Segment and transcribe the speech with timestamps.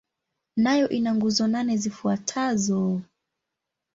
[0.63, 2.79] Nayo ina nguzo nane zifuatazo.